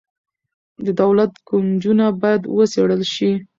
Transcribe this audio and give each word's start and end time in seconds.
د 0.85 0.87
دولت 1.01 1.31
کونجونه 1.47 2.05
باید 2.21 2.41
وڅیړل 2.55 3.01
شي. 3.13 3.31